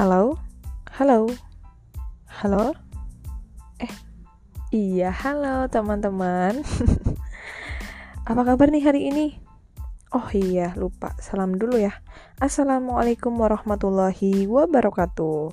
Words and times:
Halo? 0.00 0.32
Halo? 0.96 1.28
Halo? 2.24 2.72
Eh, 3.76 3.92
iya 4.72 5.12
halo 5.12 5.68
teman-teman 5.68 6.64
Apa 8.32 8.40
kabar 8.48 8.72
nih 8.72 8.80
hari 8.80 9.12
ini? 9.12 9.36
Oh 10.16 10.24
iya, 10.32 10.72
lupa, 10.80 11.12
salam 11.20 11.52
dulu 11.52 11.76
ya 11.76 11.92
Assalamualaikum 12.40 13.36
warahmatullahi 13.36 14.48
wabarakatuh 14.48 15.52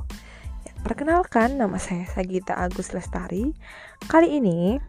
ya, 0.64 0.73
Perkenalkan, 0.79 1.59
nama 1.59 1.75
saya 1.75 2.07
Sagita 2.07 2.55
Agus 2.55 2.95
Lestari 2.95 3.52
Kali 4.07 4.32
ini 4.32 4.79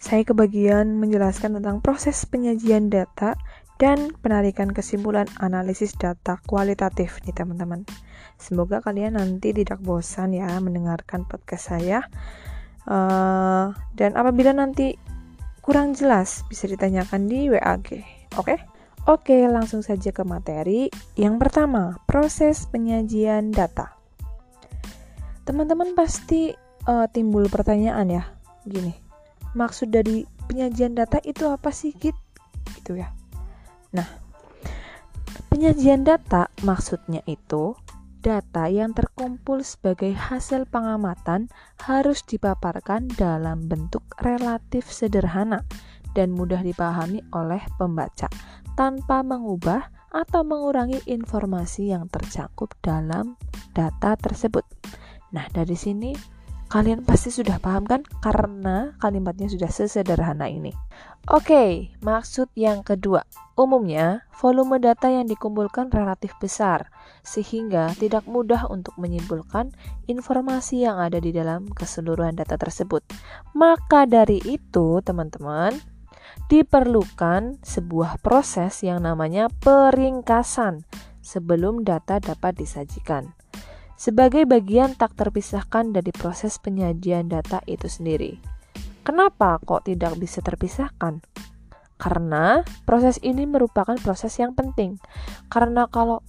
saya 0.00 0.24
kebagian 0.24 0.96
menjelaskan 0.96 1.60
tentang 1.60 1.84
proses 1.84 2.22
penyajian 2.24 2.88
data 2.88 3.36
dan 3.80 4.12
penarikan 4.20 4.68
kesimpulan 4.76 5.24
analisis 5.40 5.96
data 5.96 6.36
kualitatif 6.44 7.16
nih 7.24 7.32
teman-teman. 7.32 7.88
Semoga 8.36 8.84
kalian 8.84 9.16
nanti 9.16 9.56
tidak 9.56 9.80
bosan 9.80 10.36
ya 10.36 10.52
mendengarkan 10.60 11.24
podcast 11.24 11.72
saya. 11.72 12.04
Uh, 12.84 13.72
dan 13.96 14.12
apabila 14.20 14.52
nanti 14.52 15.00
kurang 15.64 15.96
jelas 15.96 16.44
bisa 16.52 16.68
ditanyakan 16.68 17.24
di 17.24 17.48
WAG. 17.48 18.04
Oke? 18.36 18.44
Okay? 18.44 18.58
Oke, 19.08 19.48
langsung 19.48 19.80
saja 19.80 20.12
ke 20.12 20.20
materi. 20.28 20.92
Yang 21.16 21.40
pertama, 21.40 21.96
proses 22.04 22.68
penyajian 22.68 23.48
data. 23.48 23.96
Teman-teman 25.48 25.96
pasti 25.96 26.52
uh, 26.84 27.08
timbul 27.08 27.48
pertanyaan 27.48 28.12
ya. 28.12 28.24
Gini, 28.68 28.92
maksud 29.56 29.88
dari 29.88 30.28
penyajian 30.44 30.92
data 30.92 31.16
itu 31.24 31.48
apa 31.48 31.72
sih, 31.72 31.96
Git? 31.96 32.12
Gitu 32.76 33.00
ya. 33.00 33.19
Nah, 33.90 34.06
penyajian 35.50 36.06
data 36.06 36.50
maksudnya 36.62 37.26
itu 37.26 37.74
data 38.20 38.68
yang 38.68 38.92
terkumpul 38.92 39.64
sebagai 39.64 40.12
hasil 40.12 40.68
pengamatan 40.68 41.48
harus 41.80 42.20
dipaparkan 42.22 43.08
dalam 43.16 43.66
bentuk 43.66 44.04
relatif 44.20 44.92
sederhana 44.92 45.64
dan 46.12 46.30
mudah 46.34 46.60
dipahami 46.60 47.24
oleh 47.32 47.62
pembaca 47.80 48.28
tanpa 48.76 49.24
mengubah 49.24 49.88
atau 50.10 50.42
mengurangi 50.42 51.00
informasi 51.06 51.94
yang 51.94 52.10
tercakup 52.10 52.74
dalam 52.82 53.38
data 53.72 54.18
tersebut. 54.18 54.66
Nah, 55.30 55.46
dari 55.54 55.78
sini 55.78 56.10
kalian 56.70 57.02
pasti 57.02 57.34
sudah 57.34 57.58
paham 57.58 57.82
kan 57.82 58.06
karena 58.22 58.94
kalimatnya 59.02 59.50
sudah 59.50 59.66
sesederhana 59.66 60.46
ini. 60.46 60.70
Oke, 61.26 61.90
maksud 61.98 62.46
yang 62.54 62.86
kedua. 62.86 63.26
Umumnya, 63.58 64.24
volume 64.38 64.78
data 64.78 65.10
yang 65.10 65.26
dikumpulkan 65.26 65.90
relatif 65.90 66.32
besar, 66.38 66.88
sehingga 67.26 67.92
tidak 67.98 68.24
mudah 68.24 68.70
untuk 68.70 68.96
menyimpulkan 68.96 69.74
informasi 70.06 70.86
yang 70.86 70.96
ada 70.96 71.18
di 71.18 71.34
dalam 71.34 71.68
keseluruhan 71.68 72.38
data 72.38 72.56
tersebut. 72.56 73.04
Maka 73.52 74.08
dari 74.08 74.40
itu, 74.46 75.02
teman-teman, 75.04 75.76
diperlukan 76.48 77.60
sebuah 77.66 78.22
proses 78.22 78.80
yang 78.86 79.02
namanya 79.04 79.50
peringkasan 79.60 80.86
sebelum 81.20 81.82
data 81.82 82.22
dapat 82.22 82.56
disajikan. 82.56 83.39
Sebagai 84.00 84.48
bagian 84.48 84.96
tak 84.96 85.12
terpisahkan 85.12 85.92
dari 85.92 86.08
proses 86.08 86.56
penyajian 86.56 87.28
data 87.28 87.60
itu 87.68 87.84
sendiri. 87.84 88.40
Kenapa 89.04 89.60
kok 89.60 89.84
tidak 89.84 90.16
bisa 90.16 90.40
terpisahkan? 90.40 91.20
Karena 92.00 92.64
proses 92.88 93.20
ini 93.20 93.44
merupakan 93.44 93.92
proses 94.00 94.32
yang 94.40 94.56
penting. 94.56 94.96
Karena 95.52 95.84
kalau 95.84 96.24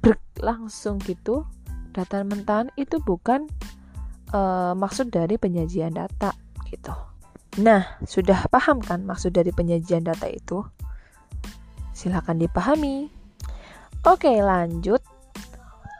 berlangsung 0.00 1.04
gitu, 1.04 1.44
data 1.92 2.24
mentahan 2.24 2.72
itu 2.80 2.96
bukan 3.04 3.44
uh, 4.32 4.72
maksud 4.72 5.12
dari 5.12 5.36
penyajian 5.36 5.92
data 5.92 6.32
gitu. 6.72 6.96
Nah, 7.60 8.00
sudah 8.08 8.48
paham 8.48 8.80
kan 8.80 9.04
maksud 9.04 9.36
dari 9.36 9.52
penyajian 9.52 10.08
data 10.08 10.32
itu? 10.32 10.64
Silahkan 11.92 12.40
dipahami. 12.40 13.12
Oke, 14.08 14.32
lanjut. 14.40 15.04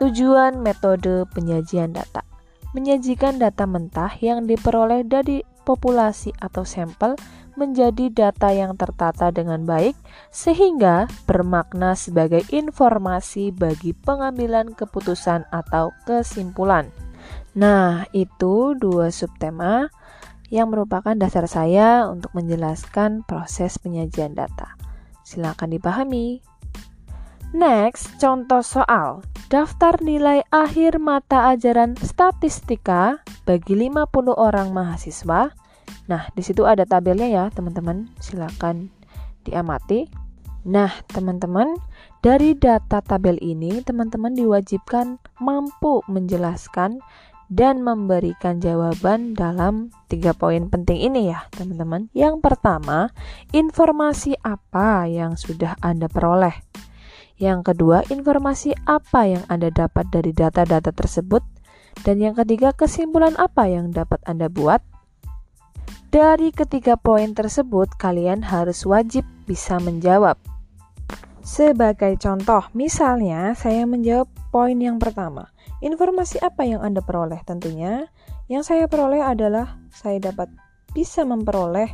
Tujuan 0.03 0.59
metode 0.59 1.31
penyajian 1.31 1.95
data. 1.95 2.27
Menyajikan 2.75 3.39
data 3.39 3.71
mentah 3.71 4.11
yang 4.19 4.51
diperoleh 4.51 5.07
dari 5.07 5.47
populasi 5.63 6.35
atau 6.43 6.67
sampel 6.67 7.15
menjadi 7.55 8.11
data 8.11 8.51
yang 8.51 8.75
tertata 8.75 9.31
dengan 9.31 9.63
baik 9.63 9.95
sehingga 10.35 11.07
bermakna 11.31 11.95
sebagai 11.95 12.43
informasi 12.51 13.55
bagi 13.55 13.95
pengambilan 13.95 14.75
keputusan 14.75 15.47
atau 15.55 15.95
kesimpulan. 16.03 16.91
Nah, 17.55 18.03
itu 18.11 18.75
dua 18.75 19.15
subtema 19.15 19.87
yang 20.51 20.75
merupakan 20.75 21.15
dasar 21.15 21.47
saya 21.47 22.11
untuk 22.11 22.35
menjelaskan 22.35 23.23
proses 23.23 23.79
penyajian 23.79 24.35
data. 24.35 24.75
Silakan 25.23 25.71
dipahami. 25.71 26.43
Next, 27.55 28.19
contoh 28.19 28.67
soal. 28.67 29.32
Daftar 29.53 30.01
nilai 30.01 30.41
akhir 30.49 30.97
mata 30.97 31.53
ajaran 31.53 31.93
statistika 32.01 33.21
bagi 33.45 33.77
50 33.77 34.33
orang 34.33 34.73
mahasiswa. 34.73 35.53
Nah, 36.09 36.23
di 36.33 36.41
situ 36.41 36.65
ada 36.65 36.89
tabelnya 36.89 37.29
ya, 37.29 37.45
teman-teman. 37.53 38.09
Silakan 38.17 38.89
diamati. 39.45 40.09
Nah, 40.65 40.89
teman-teman, 41.05 41.69
dari 42.25 42.57
data 42.57 43.05
tabel 43.05 43.37
ini 43.45 43.85
teman-teman 43.85 44.33
diwajibkan 44.33 45.21
mampu 45.37 46.01
menjelaskan 46.09 47.05
dan 47.53 47.85
memberikan 47.85 48.57
jawaban 48.57 49.37
dalam 49.37 49.93
tiga 50.09 50.33
poin 50.33 50.73
penting 50.73 51.13
ini 51.13 51.29
ya, 51.29 51.45
teman-teman. 51.53 52.09
Yang 52.17 52.41
pertama, 52.41 53.13
informasi 53.53 54.33
apa 54.41 55.05
yang 55.13 55.37
sudah 55.37 55.77
Anda 55.85 56.09
peroleh? 56.09 56.57
Yang 57.43 57.75
kedua, 57.75 58.07
informasi 58.07 58.71
apa 58.87 59.27
yang 59.27 59.43
Anda 59.51 59.75
dapat 59.75 60.15
dari 60.15 60.31
data-data 60.31 60.95
tersebut? 60.95 61.43
Dan 62.07 62.23
yang 62.23 62.39
ketiga, 62.39 62.71
kesimpulan 62.71 63.35
apa 63.35 63.67
yang 63.67 63.91
dapat 63.91 64.23
Anda 64.23 64.47
buat? 64.47 64.79
Dari 66.15 66.55
ketiga 66.55 66.95
poin 66.95 67.35
tersebut, 67.35 67.99
kalian 67.99 68.47
harus 68.47 68.87
wajib 68.87 69.27
bisa 69.51 69.83
menjawab. 69.83 70.39
Sebagai 71.43 72.15
contoh, 72.23 72.63
misalnya 72.79 73.59
saya 73.59 73.91
menjawab 73.91 74.31
poin 74.55 74.79
yang 74.79 75.03
pertama. 75.03 75.51
Informasi 75.83 76.39
apa 76.39 76.63
yang 76.63 76.79
Anda 76.79 77.03
peroleh? 77.03 77.43
Tentunya 77.43 78.07
yang 78.47 78.63
saya 78.63 78.87
peroleh 78.87 79.19
adalah 79.19 79.83
saya 79.91 80.23
dapat 80.23 80.47
bisa 80.95 81.27
memperoleh 81.27 81.91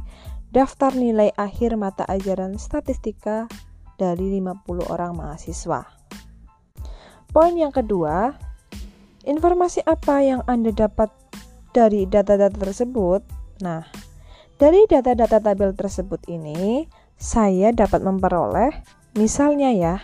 daftar 0.52 0.92
nilai 0.92 1.32
akhir 1.40 1.80
mata 1.80 2.04
ajaran 2.04 2.60
statistika 2.60 3.48
dari 3.98 4.38
50 4.38 4.88
orang 4.88 5.12
mahasiswa. 5.18 5.82
Poin 7.28 7.52
yang 7.52 7.74
kedua, 7.74 8.32
informasi 9.26 9.84
apa 9.84 10.24
yang 10.24 10.40
Anda 10.48 10.72
dapat 10.72 11.12
dari 11.76 12.08
data-data 12.08 12.56
tersebut? 12.56 13.20
Nah, 13.60 13.84
dari 14.56 14.86
data-data 14.88 15.42
tabel 15.42 15.76
tersebut 15.76 16.24
ini, 16.30 16.88
saya 17.18 17.74
dapat 17.74 18.00
memperoleh 18.00 18.70
misalnya 19.18 19.74
ya, 19.74 19.96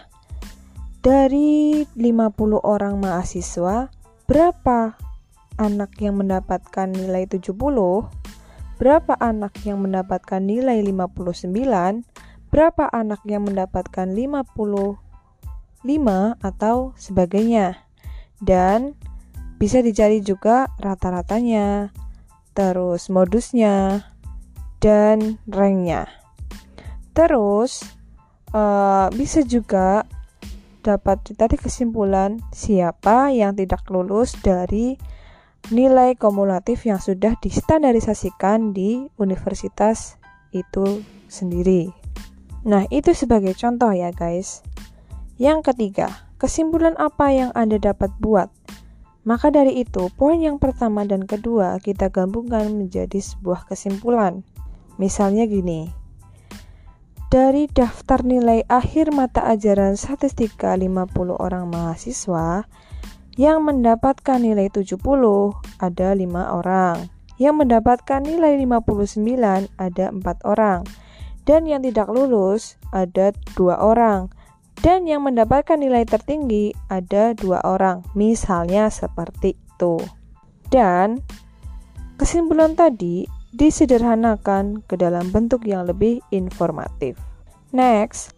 dari 1.00 1.86
50 1.96 2.60
orang 2.62 2.98
mahasiswa, 2.98 3.88
berapa 4.26 4.94
anak 5.58 5.96
yang 6.02 6.18
mendapatkan 6.18 6.90
nilai 6.90 7.26
70, 7.30 7.54
berapa 8.78 9.14
anak 9.18 9.54
yang 9.62 9.82
mendapatkan 9.82 10.42
nilai 10.42 10.82
59, 10.82 12.02
berapa 12.54 12.86
anak 12.86 13.26
yang 13.26 13.50
mendapatkan 13.50 14.06
55 14.06 14.94
atau 16.38 16.94
sebagainya. 16.94 17.82
Dan 18.38 18.94
bisa 19.58 19.82
dicari 19.82 20.22
juga 20.22 20.70
rata-ratanya, 20.78 21.90
terus 22.54 23.10
modusnya, 23.10 24.06
dan 24.78 25.42
ranknya. 25.50 26.06
Terus 27.10 27.82
uh, 28.54 29.10
bisa 29.10 29.42
juga 29.42 30.06
dapat 30.86 31.26
ditarik 31.26 31.58
kesimpulan 31.58 32.38
siapa 32.54 33.34
yang 33.34 33.58
tidak 33.58 33.82
lulus 33.90 34.38
dari 34.38 34.94
nilai 35.72 36.14
kumulatif 36.14 36.86
yang 36.86 37.00
sudah 37.02 37.34
distandarisasikan 37.40 38.76
di 38.76 39.08
universitas 39.18 40.20
itu 40.52 41.02
sendiri. 41.26 42.03
Nah, 42.64 42.88
itu 42.88 43.12
sebagai 43.12 43.52
contoh 43.52 43.92
ya, 43.92 44.08
guys. 44.08 44.64
Yang 45.36 45.72
ketiga, 45.72 46.08
kesimpulan 46.40 46.96
apa 46.96 47.28
yang 47.28 47.50
Anda 47.52 47.76
dapat 47.76 48.08
buat? 48.16 48.48
Maka 49.24 49.52
dari 49.52 49.84
itu, 49.84 50.08
poin 50.16 50.36
yang 50.40 50.56
pertama 50.60 51.04
dan 51.04 51.24
kedua 51.24 51.80
kita 51.80 52.12
gabungkan 52.12 52.72
menjadi 52.76 53.20
sebuah 53.20 53.68
kesimpulan. 53.68 54.44
Misalnya 55.00 55.48
gini, 55.48 55.92
dari 57.34 57.66
daftar 57.66 58.22
nilai 58.22 58.62
akhir 58.70 59.10
mata 59.10 59.42
ajaran 59.50 59.98
statistika 59.98 60.76
50 60.78 61.34
orang 61.34 61.66
mahasiswa, 61.66 62.62
Yang 63.34 63.58
mendapatkan 63.66 64.38
nilai 64.38 64.70
70 64.70 65.02
ada 65.82 66.08
5 66.14 66.54
orang. 66.54 67.10
Yang 67.34 67.54
mendapatkan 67.66 68.22
nilai 68.22 68.54
59 68.62 69.66
ada 69.74 70.06
4 70.14 70.22
orang. 70.46 70.86
Dan 71.44 71.68
yang 71.68 71.84
tidak 71.84 72.08
lulus 72.08 72.80
ada 72.90 73.36
2 73.56 73.76
orang. 73.76 74.32
Dan 74.80 75.06
yang 75.06 75.22
mendapatkan 75.22 75.76
nilai 75.78 76.08
tertinggi 76.08 76.72
ada 76.88 77.36
2 77.36 77.62
orang. 77.62 78.02
Misalnya 78.16 78.88
seperti 78.88 79.54
itu. 79.54 80.00
Dan 80.72 81.20
kesimpulan 82.16 82.74
tadi 82.74 83.28
disederhanakan 83.54 84.82
ke 84.88 84.98
dalam 84.98 85.30
bentuk 85.30 85.62
yang 85.62 85.86
lebih 85.86 86.18
informatif. 86.34 87.14
Next, 87.70 88.34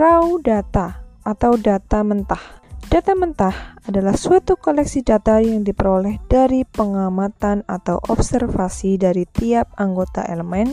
raw 0.00 0.24
data 0.40 1.04
atau 1.20 1.60
data 1.60 2.00
mentah. 2.00 2.62
Data 2.88 3.12
mentah 3.16 3.80
adalah 3.84 4.14
suatu 4.14 4.56
koleksi 4.56 5.02
data 5.02 5.40
yang 5.42 5.66
diperoleh 5.66 6.20
dari 6.30 6.62
pengamatan 6.64 7.66
atau 7.66 7.98
observasi 8.08 8.96
dari 8.96 9.26
tiap 9.28 9.72
anggota 9.76 10.24
elemen 10.24 10.72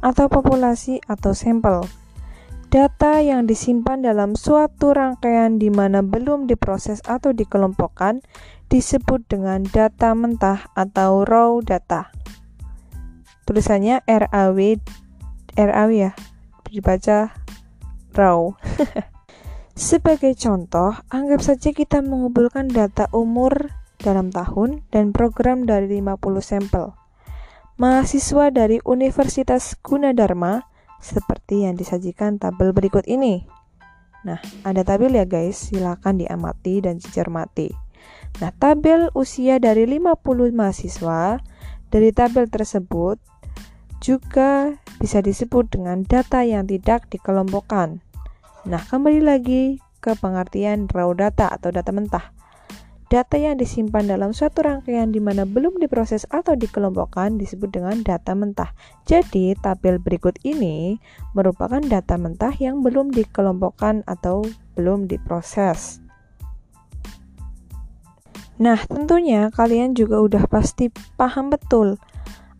atau 0.00 0.26
populasi 0.28 1.00
atau 1.08 1.32
sampel. 1.32 1.84
Data 2.70 3.18
yang 3.18 3.50
disimpan 3.50 3.98
dalam 4.04 4.38
suatu 4.38 4.94
rangkaian 4.94 5.58
di 5.58 5.74
mana 5.74 6.06
belum 6.06 6.46
diproses 6.46 7.02
atau 7.02 7.34
dikelompokkan 7.34 8.22
disebut 8.70 9.26
dengan 9.26 9.66
data 9.66 10.14
mentah 10.14 10.70
atau 10.78 11.26
raw 11.26 11.58
data. 11.58 12.14
Tulisannya 13.42 14.06
RAW 14.06 14.78
RAW 15.58 15.90
ya, 15.90 16.14
dibaca 16.70 17.34
raw. 18.14 18.54
Sebagai 19.74 20.38
contoh, 20.38 20.94
anggap 21.10 21.42
saja 21.42 21.74
kita 21.74 22.04
mengumpulkan 22.06 22.70
data 22.70 23.10
umur 23.10 23.74
dalam 23.98 24.30
tahun 24.30 24.86
dan 24.94 25.10
program 25.10 25.66
dari 25.66 25.90
50 25.98 26.20
sampel. 26.38 26.99
Mahasiswa 27.80 28.52
dari 28.52 28.76
Universitas 28.84 29.72
Gunadarma 29.80 30.68
seperti 31.00 31.64
yang 31.64 31.80
disajikan 31.80 32.36
tabel 32.36 32.76
berikut 32.76 33.08
ini. 33.08 33.48
Nah, 34.20 34.36
ada 34.68 34.84
tabel 34.84 35.16
ya 35.16 35.24
guys, 35.24 35.72
silakan 35.72 36.20
diamati 36.20 36.84
dan 36.84 37.00
dicermati. 37.00 37.72
Nah, 38.44 38.52
tabel 38.52 39.08
usia 39.16 39.56
dari 39.56 39.88
50 39.88 40.12
mahasiswa 40.52 41.40
dari 41.88 42.12
tabel 42.12 42.52
tersebut 42.52 43.16
juga 44.04 44.76
bisa 45.00 45.24
disebut 45.24 45.72
dengan 45.72 46.04
data 46.04 46.44
yang 46.44 46.68
tidak 46.68 47.08
dikelompokkan. 47.08 48.04
Nah, 48.68 48.82
kembali 48.92 49.24
lagi 49.24 49.80
ke 50.04 50.12
pengertian 50.20 50.84
raw 50.84 51.08
data 51.16 51.48
atau 51.48 51.72
data 51.72 51.96
mentah. 51.96 52.39
Data 53.10 53.34
yang 53.34 53.58
disimpan 53.58 54.06
dalam 54.06 54.30
suatu 54.30 54.62
rangkaian 54.62 55.10
di 55.10 55.18
mana 55.18 55.42
belum 55.42 55.82
diproses 55.82 56.30
atau 56.30 56.54
dikelompokkan 56.54 57.42
disebut 57.42 57.74
dengan 57.74 58.06
data 58.06 58.38
mentah. 58.38 58.70
Jadi, 59.02 59.58
tabel 59.58 59.98
berikut 59.98 60.38
ini 60.46 61.02
merupakan 61.34 61.82
data 61.82 62.14
mentah 62.14 62.54
yang 62.62 62.86
belum 62.86 63.10
dikelompokkan 63.10 64.06
atau 64.06 64.46
belum 64.78 65.10
diproses. 65.10 65.98
Nah, 68.62 68.78
tentunya 68.86 69.50
kalian 69.50 69.98
juga 69.98 70.22
udah 70.22 70.46
pasti 70.46 70.94
paham 71.18 71.50
betul 71.50 71.98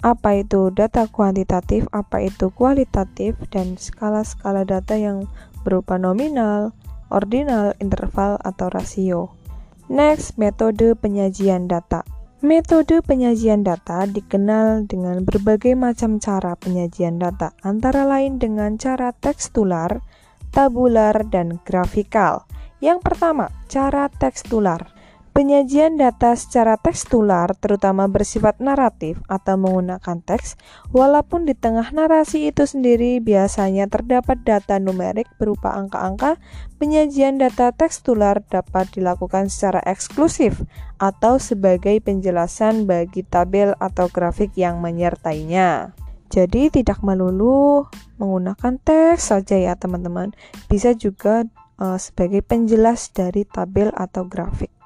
apa 0.00 0.40
itu 0.40 0.72
data 0.72 1.04
kuantitatif, 1.12 1.84
apa 1.92 2.24
itu 2.24 2.48
kualitatif, 2.56 3.36
dan 3.52 3.76
skala-skala 3.76 4.64
data 4.64 4.96
yang 4.96 5.28
berupa 5.60 6.00
nominal, 6.00 6.72
ordinal, 7.12 7.76
interval, 7.84 8.40
atau 8.40 8.72
rasio. 8.72 9.39
Next, 9.90 10.38
metode 10.38 10.94
penyajian 10.94 11.66
data. 11.66 12.06
Metode 12.46 13.02
penyajian 13.02 13.66
data 13.66 14.06
dikenal 14.06 14.86
dengan 14.86 15.26
berbagai 15.26 15.74
macam 15.74 16.22
cara 16.22 16.54
penyajian 16.54 17.18
data, 17.18 17.58
antara 17.66 18.06
lain 18.06 18.38
dengan 18.38 18.78
cara 18.78 19.10
tekstular, 19.10 19.98
tabular, 20.54 21.26
dan 21.26 21.58
grafikal. 21.66 22.46
Yang 22.78 23.02
pertama, 23.02 23.50
cara 23.66 24.06
tekstular. 24.06 24.94
Penyajian 25.30 25.94
data 25.94 26.34
secara 26.34 26.74
tekstular 26.74 27.54
terutama 27.54 28.10
bersifat 28.10 28.58
naratif 28.58 29.14
atau 29.30 29.54
menggunakan 29.54 30.18
teks, 30.26 30.58
walaupun 30.90 31.46
di 31.46 31.54
tengah 31.54 31.86
narasi 31.94 32.50
itu 32.50 32.66
sendiri 32.66 33.22
biasanya 33.22 33.86
terdapat 33.86 34.42
data 34.42 34.82
numerik 34.82 35.30
berupa 35.38 35.78
angka-angka, 35.78 36.34
penyajian 36.82 37.38
data 37.38 37.70
tekstular 37.70 38.42
dapat 38.50 38.90
dilakukan 38.90 39.46
secara 39.46 39.78
eksklusif 39.86 40.66
atau 40.98 41.38
sebagai 41.38 42.02
penjelasan 42.02 42.90
bagi 42.90 43.22
tabel 43.22 43.78
atau 43.78 44.10
grafik 44.10 44.50
yang 44.58 44.82
menyertainya. 44.82 45.94
Jadi 46.26 46.74
tidak 46.74 47.06
melulu 47.06 47.86
menggunakan 48.18 48.82
teks 48.82 49.30
saja 49.30 49.54
ya 49.54 49.78
teman-teman, 49.78 50.34
bisa 50.66 50.90
juga 50.90 51.46
uh, 51.78 51.98
sebagai 52.02 52.42
penjelas 52.42 53.14
dari 53.14 53.46
tabel 53.46 53.94
atau 53.94 54.26
grafik. 54.26 54.79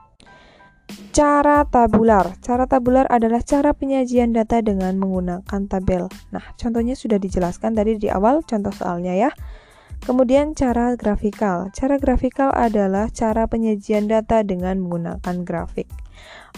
Cara 1.14 1.62
tabular. 1.64 2.34
Cara 2.42 2.66
tabular 2.66 3.06
adalah 3.06 3.40
cara 3.40 3.70
penyajian 3.70 4.34
data 4.34 4.58
dengan 4.58 4.98
menggunakan 4.98 5.60
tabel. 5.70 6.10
Nah, 6.34 6.42
contohnya 6.58 6.98
sudah 6.98 7.22
dijelaskan 7.22 7.78
tadi 7.78 7.96
di 8.02 8.10
awal 8.10 8.42
contoh 8.42 8.74
soalnya 8.74 9.14
ya. 9.14 9.30
Kemudian 10.04 10.52
cara 10.52 10.98
grafikal. 10.98 11.72
Cara 11.72 11.96
grafikal 11.96 12.52
adalah 12.52 13.08
cara 13.08 13.48
penyajian 13.48 14.10
data 14.10 14.44
dengan 14.44 14.82
menggunakan 14.82 15.46
grafik. 15.48 15.88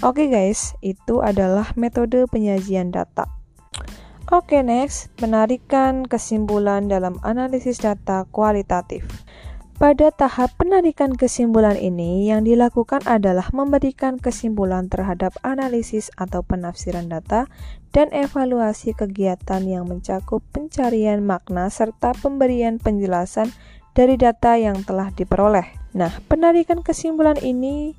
Oke 0.03 0.29
guys, 0.29 0.75
itu 0.83 1.23
adalah 1.23 1.71
metode 1.79 2.27
penyajian 2.29 2.91
data. 2.91 3.31
Oke, 4.27 4.59
next, 4.59 5.15
penarikan 5.15 6.03
kesimpulan 6.03 6.91
dalam 6.91 7.23
analisis 7.23 7.79
data 7.79 8.27
kualitatif. 8.35 9.07
Pada 9.77 10.09
tahap 10.09 10.57
penarikan 10.57 11.13
kesimpulan 11.13 11.77
ini, 11.77 12.33
yang 12.33 12.49
dilakukan 12.49 13.05
adalah 13.05 13.53
memberikan 13.53 14.17
kesimpulan 14.17 14.89
terhadap 14.89 15.37
analisis 15.45 16.09
atau 16.17 16.41
penafsiran 16.41 17.13
data 17.13 17.45
dan 17.93 18.09
evaluasi 18.09 18.97
kegiatan 18.97 19.61
yang 19.69 19.85
mencakup 19.85 20.41
pencarian 20.49 21.21
makna 21.21 21.69
serta 21.69 22.17
pemberian 22.17 22.81
penjelasan 22.81 23.53
dari 23.93 24.17
data 24.17 24.57
yang 24.57 24.81
telah 24.81 25.13
diperoleh. 25.13 25.69
Nah, 25.93 26.25
penarikan 26.25 26.81
kesimpulan 26.81 27.37
ini 27.45 27.93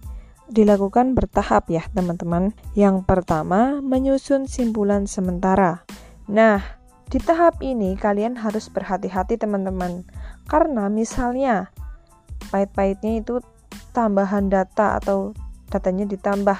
dilakukan 0.49 1.13
bertahap 1.13 1.69
ya, 1.69 1.85
teman-teman. 1.93 2.57
Yang 2.73 3.05
pertama, 3.05 3.85
menyusun 3.85 4.49
simpulan 4.49 5.05
sementara. 5.05 5.85
Nah, 6.25 6.57
di 7.07 7.21
tahap 7.21 7.61
ini 7.61 7.93
kalian 7.93 8.33
harus 8.41 8.65
berhati-hati, 8.67 9.37
teman-teman 9.37 10.03
karena 10.47 10.87
misalnya 10.87 11.69
pahit-pahitnya 12.49 13.19
itu 13.19 13.43
tambahan 13.91 14.47
data 14.47 14.97
atau 14.97 15.35
datanya 15.67 16.07
ditambah. 16.07 16.59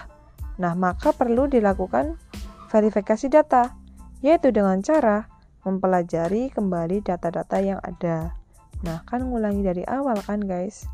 Nah, 0.59 0.73
maka 0.75 1.15
perlu 1.15 1.47
dilakukan 1.47 2.19
verifikasi 2.67 3.31
data, 3.31 3.77
yaitu 4.19 4.51
dengan 4.51 4.83
cara 4.83 5.31
mempelajari 5.63 6.51
kembali 6.51 6.99
data-data 7.05 7.57
yang 7.63 7.79
ada. 7.79 8.35
Nah, 8.83 9.01
kan 9.07 9.23
ngulangi 9.25 9.63
dari 9.63 9.83
awal 9.87 10.19
kan, 10.25 10.43
guys. 10.43 10.89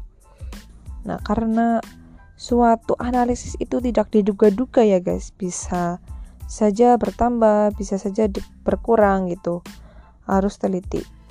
Nah, 1.07 1.17
karena 1.25 1.81
suatu 2.37 2.95
analisis 2.99 3.57
itu 3.57 3.81
tidak 3.81 4.13
diduga-duga 4.13 4.85
ya, 4.85 5.01
guys. 5.01 5.33
Bisa 5.33 5.97
saja 6.45 6.99
bertambah, 6.99 7.73
bisa 7.79 7.97
saja 7.97 8.29
berkurang 8.61 9.31
gitu. 9.31 9.63
Harus 10.27 10.59
teliti. 10.59 11.22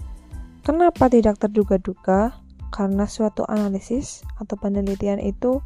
Kenapa 0.63 1.11
tidak 1.11 1.43
terduga-duga? 1.43 2.39
Karena 2.71 3.11
suatu 3.11 3.43
analisis 3.51 4.23
atau 4.39 4.55
penelitian 4.55 5.19
itu 5.19 5.59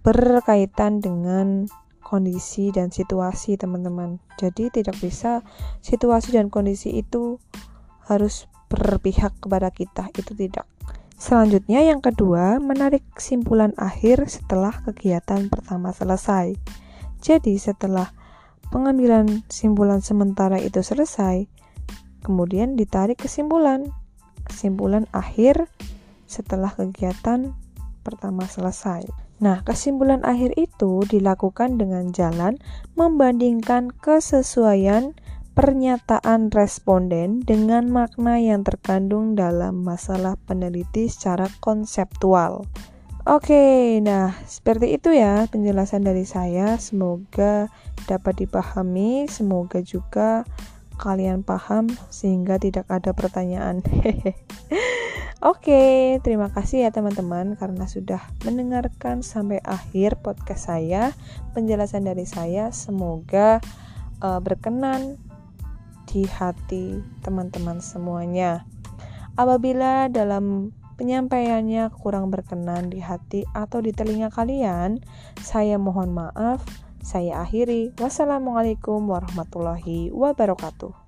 berkaitan 0.00 1.04
dengan 1.04 1.68
kondisi 2.00 2.72
dan 2.72 2.88
situasi 2.88 3.60
teman-teman. 3.60 4.16
Jadi 4.40 4.72
tidak 4.72 4.96
bisa 5.04 5.44
situasi 5.84 6.32
dan 6.32 6.48
kondisi 6.48 6.96
itu 6.96 7.36
harus 8.08 8.48
berpihak 8.72 9.36
kepada 9.36 9.68
kita, 9.68 10.08
itu 10.16 10.32
tidak. 10.32 10.64
Selanjutnya 11.20 11.84
yang 11.84 12.00
kedua, 12.00 12.56
menarik 12.56 13.04
kesimpulan 13.12 13.76
akhir 13.76 14.32
setelah 14.32 14.72
kegiatan 14.80 15.52
pertama 15.52 15.92
selesai. 15.92 16.56
Jadi 17.20 17.60
setelah 17.60 18.08
pengambilan 18.72 19.44
simpulan 19.52 20.00
sementara 20.00 20.56
itu 20.56 20.80
selesai, 20.80 21.44
kemudian 22.24 22.80
ditarik 22.80 23.20
kesimpulan 23.20 23.92
kesimpulan 24.46 25.10
akhir 25.10 25.66
setelah 26.30 26.70
kegiatan 26.70 27.54
pertama 28.06 28.46
selesai. 28.46 29.06
Nah, 29.36 29.60
kesimpulan 29.66 30.24
akhir 30.24 30.56
itu 30.56 31.04
dilakukan 31.04 31.76
dengan 31.76 32.08
jalan 32.14 32.56
membandingkan 32.96 33.92
kesesuaian 33.92 35.12
pernyataan 35.56 36.52
responden 36.52 37.40
dengan 37.44 37.88
makna 37.88 38.36
yang 38.40 38.64
terkandung 38.64 39.36
dalam 39.36 39.84
masalah 39.84 40.36
peneliti 40.44 41.08
secara 41.08 41.48
konseptual. 41.64 42.68
Oke, 43.26 43.98
nah 44.06 44.38
seperti 44.46 44.94
itu 44.94 45.10
ya 45.10 45.50
penjelasan 45.50 46.06
dari 46.06 46.22
saya. 46.22 46.78
Semoga 46.78 47.66
dapat 48.06 48.46
dipahami, 48.46 49.26
semoga 49.26 49.82
juga 49.82 50.46
kalian 50.96 51.44
paham 51.44 51.92
sehingga 52.08 52.56
tidak 52.56 52.88
ada 52.88 53.12
pertanyaan. 53.12 53.84
Oke, 55.44 56.16
terima 56.24 56.48
kasih 56.48 56.88
ya 56.88 56.90
teman-teman 56.90 57.60
karena 57.60 57.84
sudah 57.84 58.24
mendengarkan 58.42 59.20
sampai 59.20 59.60
akhir 59.62 60.18
podcast 60.24 60.72
saya. 60.72 61.12
Penjelasan 61.52 62.08
dari 62.08 62.24
saya 62.24 62.72
semoga 62.72 63.60
uh, 64.24 64.40
berkenan 64.40 65.20
di 66.08 66.24
hati 66.24 67.04
teman-teman 67.20 67.84
semuanya. 67.84 68.64
Apabila 69.36 70.08
dalam 70.08 70.72
penyampaiannya 70.96 71.92
kurang 71.92 72.32
berkenan 72.32 72.88
di 72.88 73.04
hati 73.04 73.44
atau 73.52 73.84
di 73.84 73.92
telinga 73.92 74.32
kalian, 74.32 75.04
saya 75.44 75.76
mohon 75.76 76.16
maaf. 76.16 76.64
Saya 77.06 77.46
akhiri. 77.46 77.94
Wassalamualaikum 78.02 79.06
warahmatullahi 79.06 80.10
wabarakatuh. 80.10 81.05